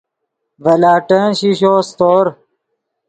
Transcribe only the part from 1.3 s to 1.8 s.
شیشو